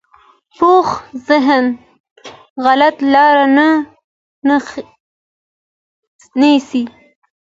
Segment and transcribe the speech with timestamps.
[0.57, 0.87] پوخ
[1.27, 1.65] ذهن
[2.63, 3.67] غلطه لاره نه
[6.39, 6.83] نیسي